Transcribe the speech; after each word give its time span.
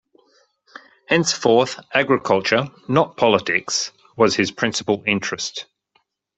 Henceforth 1.09 1.79
agriculture, 1.93 2.67
not 2.87 3.17
politics, 3.17 3.91
was 4.17 4.35
his 4.35 4.49
principal 4.49 5.03
interest. 5.05 5.67